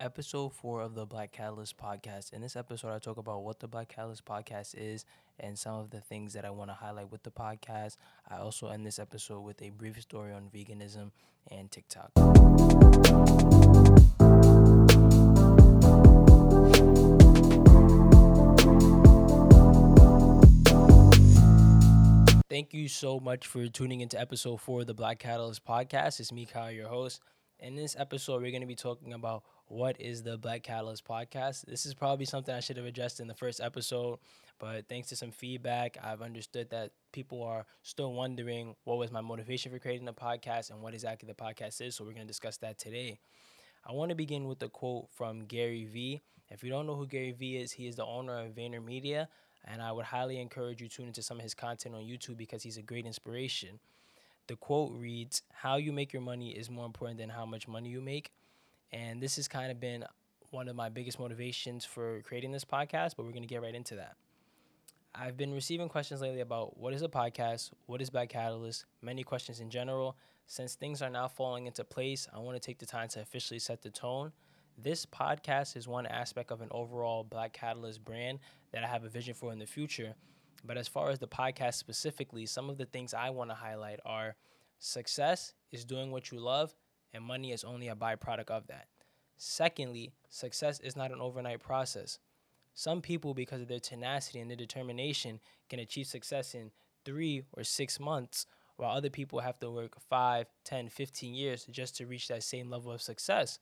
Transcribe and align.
episode 0.00 0.54
four 0.54 0.80
of 0.80 0.94
the 0.94 1.04
Black 1.04 1.30
Catalyst 1.30 1.76
podcast. 1.76 2.32
In 2.32 2.40
this 2.40 2.56
episode, 2.56 2.94
I 2.94 2.98
talk 2.98 3.18
about 3.18 3.42
what 3.42 3.60
the 3.60 3.68
Black 3.68 3.88
Catalyst 3.88 4.24
podcast 4.24 4.74
is 4.76 5.04
and 5.38 5.58
some 5.58 5.74
of 5.74 5.90
the 5.90 6.00
things 6.00 6.32
that 6.32 6.44
I 6.44 6.50
want 6.50 6.70
to 6.70 6.74
highlight 6.74 7.12
with 7.12 7.22
the 7.22 7.30
podcast. 7.30 7.96
I 8.28 8.38
also 8.38 8.68
end 8.68 8.86
this 8.86 8.98
episode 8.98 9.40
with 9.40 9.60
a 9.60 9.70
brief 9.70 10.00
story 10.00 10.32
on 10.32 10.48
veganism 10.54 11.10
and 11.50 11.70
TikTok. 11.70 12.12
Thank 22.48 22.74
you 22.74 22.88
so 22.88 23.20
much 23.20 23.46
for 23.46 23.68
tuning 23.68 24.00
into 24.00 24.18
episode 24.18 24.60
four 24.60 24.80
of 24.80 24.86
the 24.86 24.94
Black 24.94 25.18
Catalyst 25.18 25.64
podcast. 25.64 26.20
It's 26.20 26.32
me, 26.32 26.46
Kyle, 26.46 26.70
your 26.70 26.88
host. 26.88 27.20
In 27.58 27.76
this 27.76 27.94
episode, 27.98 28.40
we're 28.40 28.50
going 28.50 28.62
to 28.62 28.66
be 28.66 28.74
talking 28.74 29.12
about 29.12 29.42
what 29.70 30.00
is 30.00 30.24
the 30.24 30.36
Black 30.36 30.64
Catalyst 30.64 31.04
podcast. 31.04 31.64
This 31.64 31.86
is 31.86 31.94
probably 31.94 32.24
something 32.24 32.52
I 32.52 32.58
should 32.58 32.76
have 32.76 32.86
addressed 32.86 33.20
in 33.20 33.28
the 33.28 33.36
first 33.36 33.60
episode, 33.60 34.18
but 34.58 34.88
thanks 34.88 35.08
to 35.10 35.16
some 35.16 35.30
feedback, 35.30 35.96
I've 36.02 36.22
understood 36.22 36.70
that 36.70 36.90
people 37.12 37.44
are 37.44 37.64
still 37.84 38.12
wondering 38.12 38.74
what 38.82 38.98
was 38.98 39.12
my 39.12 39.20
motivation 39.20 39.70
for 39.70 39.78
creating 39.78 40.06
the 40.06 40.12
podcast 40.12 40.70
and 40.70 40.82
what 40.82 40.92
exactly 40.92 41.28
the 41.28 41.34
podcast 41.34 41.80
is. 41.80 41.94
So 41.94 42.02
we're 42.02 42.14
going 42.14 42.26
to 42.26 42.28
discuss 42.28 42.56
that 42.58 42.78
today. 42.78 43.20
I 43.86 43.92
want 43.92 44.08
to 44.08 44.16
begin 44.16 44.48
with 44.48 44.60
a 44.64 44.68
quote 44.68 45.08
from 45.08 45.44
Gary 45.44 45.84
Vee. 45.84 46.20
If 46.48 46.64
you 46.64 46.70
don't 46.70 46.88
know 46.88 46.96
who 46.96 47.06
Gary 47.06 47.30
Vee 47.30 47.58
is, 47.58 47.70
he 47.70 47.86
is 47.86 47.94
the 47.94 48.04
owner 48.04 48.40
of 48.40 48.56
VaynerMedia, 48.56 49.28
and 49.64 49.80
I 49.80 49.92
would 49.92 50.06
highly 50.06 50.40
encourage 50.40 50.82
you 50.82 50.88
to 50.88 50.96
tune 50.96 51.06
into 51.06 51.22
some 51.22 51.36
of 51.36 51.44
his 51.44 51.54
content 51.54 51.94
on 51.94 52.00
YouTube 52.00 52.38
because 52.38 52.64
he's 52.64 52.76
a 52.76 52.82
great 52.82 53.06
inspiration. 53.06 53.78
The 54.48 54.56
quote 54.56 54.90
reads, 54.92 55.42
How 55.52 55.76
you 55.76 55.92
make 55.92 56.12
your 56.12 56.22
money 56.22 56.50
is 56.50 56.68
more 56.68 56.86
important 56.86 57.20
than 57.20 57.28
how 57.28 57.46
much 57.46 57.68
money 57.68 57.88
you 57.88 58.00
make. 58.00 58.32
And 58.92 59.22
this 59.22 59.36
has 59.36 59.48
kind 59.48 59.70
of 59.70 59.80
been 59.80 60.04
one 60.50 60.68
of 60.68 60.76
my 60.76 60.88
biggest 60.88 61.18
motivations 61.18 61.84
for 61.84 62.22
creating 62.22 62.52
this 62.52 62.64
podcast, 62.64 63.14
but 63.16 63.24
we're 63.24 63.32
going 63.32 63.42
to 63.42 63.48
get 63.48 63.62
right 63.62 63.74
into 63.74 63.96
that. 63.96 64.16
I've 65.14 65.36
been 65.36 65.52
receiving 65.52 65.88
questions 65.88 66.20
lately 66.20 66.40
about 66.40 66.78
what 66.78 66.94
is 66.94 67.02
a 67.02 67.08
podcast, 67.08 67.70
what 67.86 68.00
is 68.00 68.10
Black 68.10 68.28
Catalyst, 68.28 68.84
many 69.02 69.22
questions 69.22 69.60
in 69.60 69.70
general. 69.70 70.16
Since 70.46 70.74
things 70.74 71.02
are 71.02 71.10
now 71.10 71.28
falling 71.28 71.66
into 71.66 71.84
place, 71.84 72.28
I 72.32 72.38
want 72.38 72.60
to 72.60 72.64
take 72.64 72.78
the 72.78 72.86
time 72.86 73.08
to 73.08 73.20
officially 73.20 73.60
set 73.60 73.82
the 73.82 73.90
tone. 73.90 74.32
This 74.78 75.06
podcast 75.06 75.76
is 75.76 75.86
one 75.86 76.06
aspect 76.06 76.50
of 76.50 76.60
an 76.60 76.68
overall 76.70 77.22
Black 77.22 77.52
Catalyst 77.52 78.04
brand 78.04 78.38
that 78.72 78.82
I 78.82 78.86
have 78.86 79.04
a 79.04 79.08
vision 79.08 79.34
for 79.34 79.52
in 79.52 79.58
the 79.58 79.66
future. 79.66 80.14
But 80.64 80.76
as 80.76 80.88
far 80.88 81.10
as 81.10 81.18
the 81.18 81.28
podcast 81.28 81.74
specifically, 81.74 82.46
some 82.46 82.70
of 82.70 82.78
the 82.78 82.86
things 82.86 83.14
I 83.14 83.30
want 83.30 83.50
to 83.50 83.54
highlight 83.54 84.00
are 84.04 84.36
success 84.78 85.54
is 85.70 85.84
doing 85.84 86.10
what 86.10 86.30
you 86.30 86.40
love, 86.40 86.74
and 87.12 87.24
money 87.24 87.52
is 87.52 87.64
only 87.64 87.88
a 87.88 87.94
byproduct 87.94 88.50
of 88.50 88.66
that. 88.68 88.86
Secondly, 89.36 90.12
success 90.28 90.80
is 90.80 90.96
not 90.96 91.12
an 91.12 91.20
overnight 91.20 91.60
process. 91.60 92.18
Some 92.74 93.00
people, 93.00 93.34
because 93.34 93.62
of 93.62 93.68
their 93.68 93.80
tenacity 93.80 94.38
and 94.38 94.50
their 94.50 94.56
determination, 94.56 95.40
can 95.68 95.80
achieve 95.80 96.06
success 96.06 96.54
in 96.54 96.70
three 97.04 97.42
or 97.52 97.64
six 97.64 97.98
months, 97.98 98.46
while 98.76 98.96
other 98.96 99.10
people 99.10 99.40
have 99.40 99.58
to 99.60 99.70
work 99.70 99.96
5, 100.08 100.46
10, 100.64 100.88
15 100.88 101.34
years 101.34 101.66
just 101.70 101.96
to 101.96 102.06
reach 102.06 102.28
that 102.28 102.42
same 102.42 102.70
level 102.70 102.92
of 102.92 103.02
success. 103.02 103.58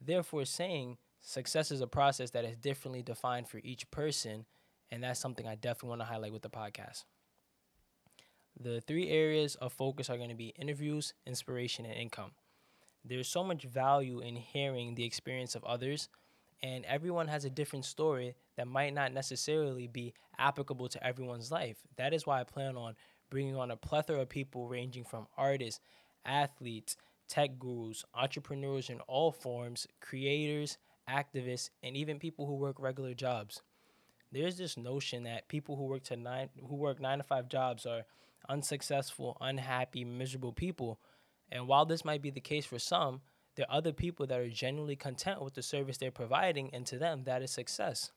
Therefore, 0.00 0.44
saying 0.44 0.98
success 1.20 1.70
is 1.70 1.80
a 1.80 1.86
process 1.86 2.30
that 2.30 2.44
is 2.44 2.56
differently 2.56 3.02
defined 3.02 3.48
for 3.48 3.60
each 3.62 3.90
person 3.90 4.46
and 4.92 5.02
that's 5.02 5.18
something 5.18 5.48
I 5.48 5.54
definitely 5.54 5.88
want 5.88 6.00
to 6.02 6.06
highlight 6.06 6.34
with 6.34 6.42
the 6.42 6.50
podcast. 6.50 7.04
The 8.60 8.82
three 8.82 9.08
areas 9.08 9.54
of 9.54 9.72
focus 9.72 10.10
are 10.10 10.18
going 10.18 10.28
to 10.28 10.34
be 10.34 10.54
interviews, 10.58 11.14
inspiration, 11.26 11.86
and 11.86 11.94
income. 11.94 12.32
There's 13.04 13.28
so 13.28 13.42
much 13.44 13.64
value 13.64 14.20
in 14.20 14.36
hearing 14.36 14.94
the 14.94 15.04
experience 15.04 15.54
of 15.54 15.64
others, 15.64 16.08
and 16.62 16.84
everyone 16.84 17.28
has 17.28 17.44
a 17.44 17.50
different 17.50 17.84
story 17.84 18.34
that 18.56 18.68
might 18.68 18.94
not 18.94 19.12
necessarily 19.12 19.88
be 19.88 20.14
applicable 20.38 20.88
to 20.88 21.04
everyone's 21.04 21.50
life. 21.50 21.78
That 21.96 22.14
is 22.14 22.26
why 22.26 22.40
I 22.40 22.44
plan 22.44 22.76
on 22.76 22.94
bringing 23.30 23.56
on 23.56 23.70
a 23.70 23.76
plethora 23.76 24.20
of 24.20 24.28
people 24.28 24.68
ranging 24.68 25.04
from 25.04 25.26
artists, 25.36 25.80
athletes, 26.24 26.96
tech 27.28 27.58
gurus, 27.58 28.04
entrepreneurs 28.14 28.90
in 28.90 29.00
all 29.02 29.32
forms, 29.32 29.86
creators, 30.00 30.78
activists, 31.08 31.70
and 31.82 31.96
even 31.96 32.18
people 32.18 32.46
who 32.46 32.54
work 32.54 32.76
regular 32.78 33.14
jobs 33.14 33.62
there's 34.32 34.56
this 34.56 34.76
notion 34.76 35.24
that 35.24 35.48
people 35.48 35.76
who 35.76 35.84
work 35.84 36.02
to 36.04 36.16
nine 36.16 36.48
who 36.66 36.74
work 36.74 37.00
nine 37.00 37.18
to 37.18 37.24
five 37.24 37.48
jobs 37.48 37.86
are 37.86 38.04
unsuccessful, 38.48 39.36
unhappy, 39.40 40.04
miserable 40.04 40.52
people. 40.52 40.98
And 41.52 41.68
while 41.68 41.84
this 41.84 42.04
might 42.04 42.22
be 42.22 42.30
the 42.30 42.40
case 42.40 42.64
for 42.64 42.78
some, 42.78 43.20
there 43.56 43.66
are 43.68 43.76
other 43.76 43.92
people 43.92 44.26
that 44.26 44.40
are 44.40 44.48
genuinely 44.48 44.96
content 44.96 45.42
with 45.42 45.52
the 45.52 45.62
service 45.62 45.98
they're 45.98 46.10
providing, 46.10 46.70
and 46.72 46.86
to 46.86 46.98
them, 46.98 47.24
that 47.24 47.42
is 47.42 47.50
success. 47.50 48.10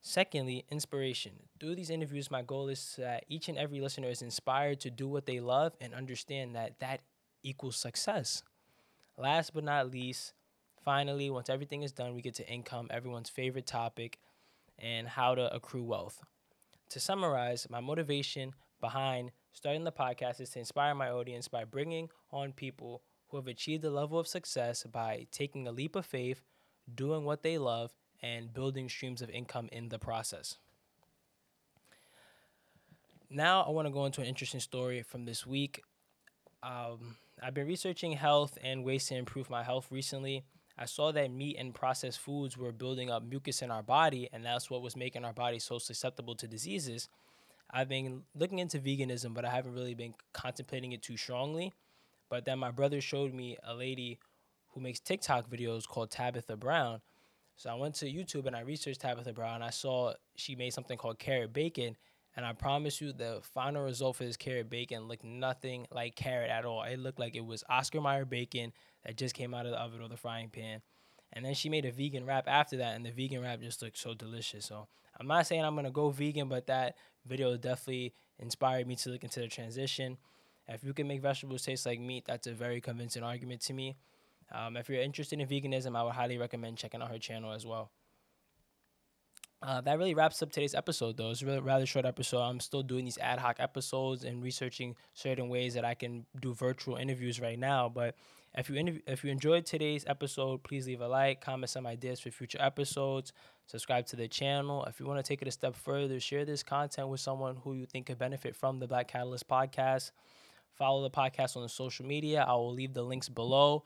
Secondly, 0.00 0.64
inspiration. 0.70 1.32
Through 1.58 1.74
these 1.74 1.90
interviews, 1.90 2.30
my 2.30 2.42
goal 2.42 2.68
is 2.68 2.94
that 2.96 3.24
each 3.28 3.48
and 3.48 3.58
every 3.58 3.80
listener 3.80 4.08
is 4.08 4.22
inspired 4.22 4.78
to 4.80 4.90
do 4.90 5.08
what 5.08 5.26
they 5.26 5.40
love 5.40 5.72
and 5.80 5.92
understand 5.92 6.54
that 6.54 6.78
that 6.78 7.00
equals 7.42 7.76
success. 7.76 8.44
Last 9.18 9.52
but 9.52 9.64
not 9.64 9.90
least, 9.90 10.32
finally, 10.84 11.28
once 11.28 11.50
everything 11.50 11.82
is 11.82 11.90
done, 11.90 12.14
we 12.14 12.22
get 12.22 12.34
to 12.36 12.48
income, 12.48 12.86
everyone's 12.90 13.30
favorite 13.30 13.66
topic 13.66 14.20
and 14.78 15.08
how 15.08 15.34
to 15.34 15.52
accrue 15.52 15.82
wealth. 15.82 16.22
To 16.90 17.00
summarize, 17.00 17.66
my 17.68 17.80
motivation 17.80 18.54
behind 18.80 19.32
starting 19.56 19.84
the 19.84 19.90
podcast 19.90 20.38
is 20.38 20.50
to 20.50 20.58
inspire 20.58 20.94
my 20.94 21.10
audience 21.10 21.48
by 21.48 21.64
bringing 21.64 22.10
on 22.30 22.52
people 22.52 23.00
who 23.28 23.38
have 23.38 23.46
achieved 23.46 23.82
a 23.84 23.90
level 23.90 24.18
of 24.18 24.28
success 24.28 24.84
by 24.84 25.26
taking 25.32 25.66
a 25.66 25.72
leap 25.72 25.96
of 25.96 26.04
faith, 26.04 26.42
doing 26.94 27.24
what 27.24 27.42
they 27.42 27.56
love, 27.56 27.94
and 28.22 28.52
building 28.52 28.86
streams 28.86 29.22
of 29.22 29.30
income 29.30 29.70
in 29.72 29.88
the 29.88 29.98
process. 29.98 30.58
Now, 33.30 33.62
I 33.62 33.70
want 33.70 33.88
to 33.88 33.92
go 33.92 34.04
into 34.04 34.20
an 34.20 34.26
interesting 34.26 34.60
story 34.60 35.02
from 35.02 35.24
this 35.24 35.46
week. 35.46 35.82
Um, 36.62 37.16
I've 37.42 37.54
been 37.54 37.66
researching 37.66 38.12
health 38.12 38.58
and 38.62 38.84
ways 38.84 39.06
to 39.06 39.16
improve 39.16 39.48
my 39.48 39.62
health 39.62 39.88
recently. 39.90 40.44
I 40.78 40.84
saw 40.84 41.12
that 41.12 41.30
meat 41.30 41.56
and 41.58 41.74
processed 41.74 42.20
foods 42.20 42.58
were 42.58 42.72
building 42.72 43.10
up 43.10 43.22
mucus 43.22 43.62
in 43.62 43.70
our 43.70 43.82
body, 43.82 44.28
and 44.34 44.44
that's 44.44 44.68
what 44.68 44.82
was 44.82 44.96
making 44.96 45.24
our 45.24 45.32
body 45.32 45.58
so 45.58 45.78
susceptible 45.78 46.34
to 46.34 46.46
diseases. 46.46 47.08
I've 47.70 47.88
been 47.88 48.22
looking 48.34 48.58
into 48.58 48.78
veganism, 48.78 49.34
but 49.34 49.44
I 49.44 49.50
haven't 49.50 49.74
really 49.74 49.94
been 49.94 50.14
contemplating 50.32 50.92
it 50.92 51.02
too 51.02 51.16
strongly. 51.16 51.72
But 52.28 52.44
then 52.44 52.58
my 52.58 52.70
brother 52.70 53.00
showed 53.00 53.34
me 53.34 53.56
a 53.62 53.74
lady 53.74 54.18
who 54.68 54.80
makes 54.80 55.00
TikTok 55.00 55.48
videos 55.48 55.86
called 55.86 56.10
Tabitha 56.10 56.56
Brown. 56.56 57.00
So 57.56 57.70
I 57.70 57.74
went 57.74 57.94
to 57.96 58.06
YouTube 58.06 58.46
and 58.46 58.54
I 58.54 58.60
researched 58.60 59.00
Tabitha 59.00 59.32
Brown. 59.32 59.56
And 59.56 59.64
I 59.64 59.70
saw 59.70 60.12
she 60.36 60.54
made 60.54 60.72
something 60.72 60.98
called 60.98 61.18
carrot 61.18 61.52
bacon, 61.52 61.96
and 62.36 62.44
I 62.44 62.52
promise 62.52 63.00
you, 63.00 63.12
the 63.12 63.40
final 63.54 63.82
result 63.82 64.16
for 64.16 64.24
this 64.24 64.36
carrot 64.36 64.68
bacon 64.68 65.08
looked 65.08 65.24
nothing 65.24 65.86
like 65.90 66.16
carrot 66.16 66.50
at 66.50 66.66
all. 66.66 66.82
It 66.82 66.98
looked 66.98 67.18
like 67.18 67.34
it 67.34 67.44
was 67.44 67.64
Oscar 67.70 68.02
Mayer 68.02 68.26
bacon 68.26 68.72
that 69.04 69.16
just 69.16 69.34
came 69.34 69.54
out 69.54 69.64
of 69.64 69.72
the 69.72 69.80
oven 69.80 70.02
or 70.02 70.08
the 70.08 70.18
frying 70.18 70.50
pan. 70.50 70.82
And 71.32 71.44
then 71.44 71.54
she 71.54 71.70
made 71.70 71.86
a 71.86 71.90
vegan 71.90 72.26
wrap 72.26 72.46
after 72.46 72.76
that, 72.76 72.94
and 72.94 73.06
the 73.06 73.10
vegan 73.10 73.40
wrap 73.40 73.60
just 73.60 73.80
looked 73.80 73.96
so 73.96 74.12
delicious. 74.12 74.66
So 74.66 74.86
I'm 75.18 75.26
not 75.26 75.46
saying 75.46 75.64
I'm 75.64 75.74
gonna 75.74 75.90
go 75.90 76.10
vegan, 76.10 76.48
but 76.48 76.66
that 76.66 76.96
video 77.26 77.56
definitely 77.56 78.14
inspired 78.38 78.86
me 78.86 78.96
to 78.96 79.10
look 79.10 79.24
into 79.24 79.40
the 79.40 79.48
transition. 79.48 80.18
If 80.68 80.82
you 80.82 80.92
can 80.92 81.06
make 81.06 81.22
vegetables 81.22 81.62
taste 81.62 81.86
like 81.86 82.00
meat, 82.00 82.24
that's 82.26 82.46
a 82.46 82.52
very 82.52 82.80
convincing 82.80 83.22
argument 83.22 83.60
to 83.62 83.72
me. 83.72 83.96
Um, 84.52 84.76
if 84.76 84.88
you're 84.88 85.02
interested 85.02 85.40
in 85.40 85.48
veganism, 85.48 85.96
I 85.96 86.02
would 86.02 86.14
highly 86.14 86.38
recommend 86.38 86.78
checking 86.78 87.02
out 87.02 87.10
her 87.10 87.18
channel 87.18 87.52
as 87.52 87.66
well. 87.66 87.90
Uh, 89.62 89.80
that 89.80 89.98
really 89.98 90.14
wraps 90.14 90.42
up 90.42 90.52
today's 90.52 90.74
episode, 90.74 91.16
though. 91.16 91.30
It's 91.30 91.42
a 91.42 91.46
really 91.46 91.60
rather 91.60 91.86
short 91.86 92.04
episode. 92.04 92.40
I'm 92.40 92.60
still 92.60 92.82
doing 92.82 93.04
these 93.04 93.18
ad 93.18 93.38
hoc 93.38 93.56
episodes 93.58 94.22
and 94.22 94.42
researching 94.42 94.94
certain 95.14 95.48
ways 95.48 95.74
that 95.74 95.84
I 95.84 95.94
can 95.94 96.26
do 96.40 96.54
virtual 96.54 96.96
interviews 96.96 97.40
right 97.40 97.58
now. 97.58 97.88
But 97.88 98.16
if 98.54 98.68
you 98.68 98.76
interv- 98.76 99.02
if 99.06 99.24
you 99.24 99.30
enjoyed 99.30 99.66
today's 99.66 100.04
episode, 100.06 100.62
please 100.62 100.86
leave 100.86 101.00
a 101.00 101.08
like, 101.08 101.40
comment 101.40 101.70
some 101.70 101.86
ideas 101.86 102.20
for 102.20 102.30
future 102.30 102.58
episodes, 102.60 103.32
subscribe 103.66 104.06
to 104.06 104.16
the 104.16 104.28
channel. 104.28 104.84
If 104.84 105.00
you 105.00 105.06
want 105.06 105.18
to 105.18 105.28
take 105.28 105.42
it 105.42 105.48
a 105.48 105.52
step 105.52 105.74
further, 105.76 106.18
share 106.20 106.44
this 106.44 106.62
content 106.62 107.08
with 107.08 107.20
someone 107.20 107.56
who 107.62 107.74
you 107.74 107.86
think 107.86 108.06
could 108.06 108.18
benefit 108.18 108.56
from 108.56 108.78
the 108.78 108.86
Black 108.86 109.08
Catalyst 109.08 109.48
podcast. 109.48 110.12
Follow 110.74 111.02
the 111.02 111.10
podcast 111.10 111.56
on 111.56 111.62
the 111.62 111.68
social 111.68 112.06
media. 112.06 112.44
I 112.46 112.52
will 112.54 112.72
leave 112.72 112.94
the 112.94 113.02
links 113.02 113.28
below. 113.28 113.84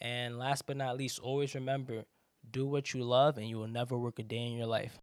And 0.00 0.38
last 0.38 0.66
but 0.66 0.76
not 0.76 0.96
least, 0.96 1.18
always 1.18 1.54
remember 1.54 2.04
do 2.50 2.66
what 2.66 2.94
you 2.94 3.02
love 3.02 3.36
and 3.36 3.48
you 3.48 3.58
will 3.58 3.68
never 3.68 3.98
work 3.98 4.18
a 4.18 4.22
day 4.22 4.46
in 4.46 4.52
your 4.52 4.66
life. 4.66 4.98